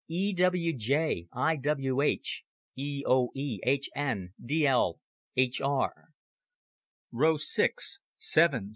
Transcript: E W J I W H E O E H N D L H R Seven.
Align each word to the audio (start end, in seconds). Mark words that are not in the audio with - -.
E 0.07 0.33
W 0.33 0.73
J 0.75 1.27
I 1.31 1.55
W 1.57 2.01
H 2.01 2.43
E 2.75 3.03
O 3.05 3.29
E 3.35 3.59
H 3.63 3.87
N 3.95 4.33
D 4.43 4.65
L 4.65 4.97
H 5.37 5.61
R 5.61 6.05
Seven. 8.17 8.69